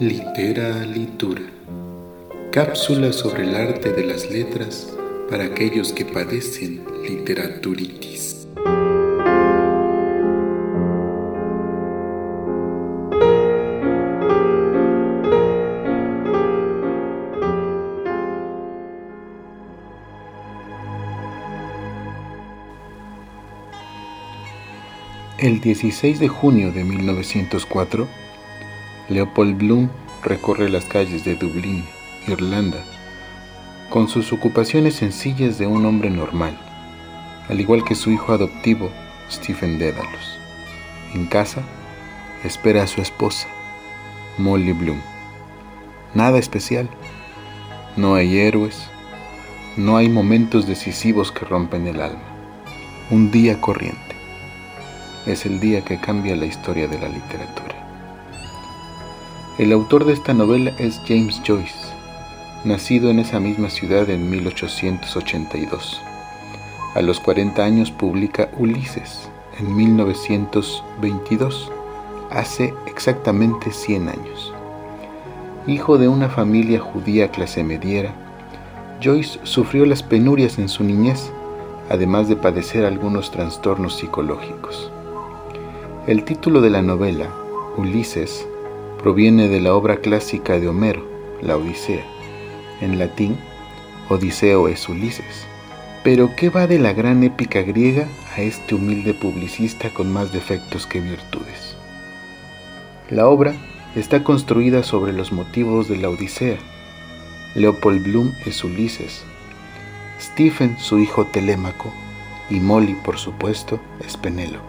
[0.00, 1.42] Litera Litura.
[2.52, 4.96] Cápsula sobre el arte de las letras
[5.28, 8.46] para aquellos que padecen literaturitis.
[25.38, 28.27] El 16 de junio de 1904,
[29.08, 29.88] Leopold Bloom
[30.22, 31.84] recorre las calles de Dublín,
[32.26, 32.84] Irlanda,
[33.88, 36.58] con sus ocupaciones sencillas de un hombre normal,
[37.48, 38.90] al igual que su hijo adoptivo,
[39.30, 40.38] Stephen Dédalos.
[41.14, 41.62] En casa,
[42.44, 43.48] espera a su esposa,
[44.36, 45.00] Molly Bloom.
[46.14, 46.88] Nada especial.
[47.96, 48.90] No hay héroes.
[49.76, 52.24] No hay momentos decisivos que rompen el alma.
[53.10, 54.16] Un día corriente
[55.26, 57.77] es el día que cambia la historia de la literatura.
[59.58, 61.92] El autor de esta novela es James Joyce,
[62.62, 66.00] nacido en esa misma ciudad en 1882.
[66.94, 71.72] A los 40 años publica Ulises en 1922,
[72.30, 74.54] hace exactamente 100 años.
[75.66, 78.14] Hijo de una familia judía clase mediera,
[79.02, 81.32] Joyce sufrió las penurias en su niñez,
[81.90, 84.92] además de padecer algunos trastornos psicológicos.
[86.06, 87.26] El título de la novela,
[87.76, 88.46] Ulises,
[88.98, 91.06] proviene de la obra clásica de Homero,
[91.40, 92.04] la Odisea.
[92.80, 93.36] En latín,
[94.08, 95.46] Odiseo es Ulises.
[96.04, 100.86] Pero ¿qué va de la gran épica griega a este humilde publicista con más defectos
[100.86, 101.76] que virtudes?
[103.10, 103.54] La obra
[103.94, 106.58] está construida sobre los motivos de la Odisea.
[107.54, 109.24] Leopold Bloom es Ulises,
[110.20, 111.92] Stephen su hijo Telémaco
[112.50, 114.67] y Molly, por supuesto, es Penélope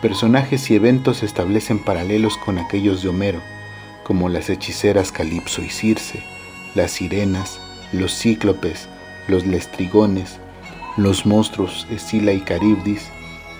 [0.00, 3.40] personajes y eventos establecen paralelos con aquellos de Homero,
[4.02, 6.22] como las hechiceras Calipso y Circe,
[6.74, 7.60] las sirenas,
[7.92, 8.88] los cíclopes,
[9.28, 10.38] los lestrigones,
[10.96, 13.10] los monstruos Escila y Caribdis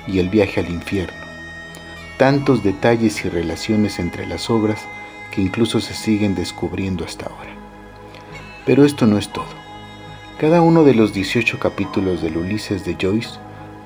[0.06, 1.18] y el viaje al infierno.
[2.16, 4.86] Tantos detalles y relaciones entre las obras
[5.30, 7.50] que incluso se siguen descubriendo hasta ahora.
[8.66, 9.60] Pero esto no es todo.
[10.38, 13.38] Cada uno de los 18 capítulos del Ulises de Joyce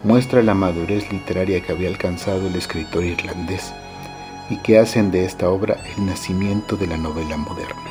[0.04, 3.72] muestra la madurez literaria que había alcanzado el escritor irlandés
[4.50, 7.90] y que hacen de esta obra el nacimiento de la novela moderna.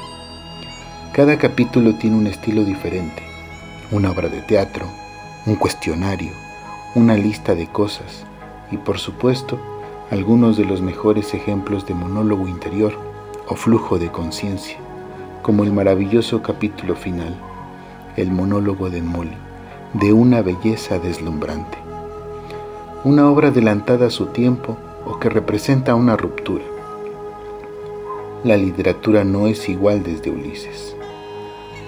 [1.12, 3.24] Cada capítulo tiene un estilo diferente,
[3.92, 4.86] una obra de teatro,
[5.48, 6.32] un cuestionario,
[6.94, 8.26] una lista de cosas
[8.70, 9.60] y por supuesto
[10.12, 12.96] algunos de los mejores ejemplos de monólogo interior
[13.48, 14.78] o flujo de conciencia,
[15.42, 17.36] como el maravilloso capítulo final,
[18.18, 19.38] el monólogo de Molly,
[19.94, 21.83] de una belleza deslumbrante
[23.04, 26.64] una obra adelantada a su tiempo o que representa una ruptura.
[28.46, 30.96] La literatura no es igual desde Ulises.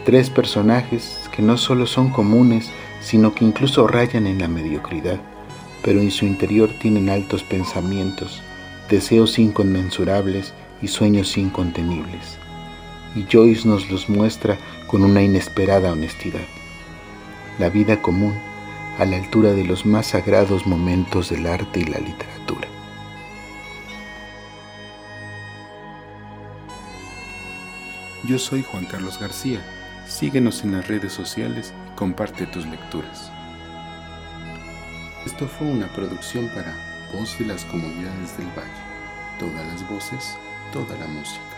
[0.03, 5.21] Tres personajes que no solo son comunes, sino que incluso rayan en la mediocridad,
[5.83, 8.41] pero en su interior tienen altos pensamientos,
[8.89, 12.37] deseos inconmensurables y sueños incontenibles.
[13.15, 16.45] Y Joyce nos los muestra con una inesperada honestidad.
[17.57, 18.33] La vida común
[18.97, 22.67] a la altura de los más sagrados momentos del arte y la literatura.
[28.23, 29.59] Yo soy Juan Carlos García.
[30.07, 33.31] Síguenos en las redes sociales y comparte tus lecturas.
[35.25, 36.73] Esto fue una producción para
[37.11, 38.69] Voz de las Comunidades del Valle.
[39.39, 40.37] Todas las voces,
[40.71, 41.54] toda la música.